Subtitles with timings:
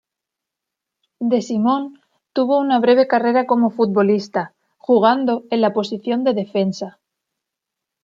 [1.29, 1.93] De Simone
[2.33, 6.99] tuvo una breve carrera como futbolista, jugando en la posición de defensa.